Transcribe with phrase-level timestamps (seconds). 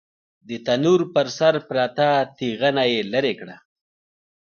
[0.47, 3.57] د تنور پر سر پرته تېغنه يې ليرې کړه.